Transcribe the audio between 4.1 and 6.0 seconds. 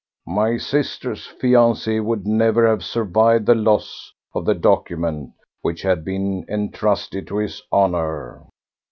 of the document which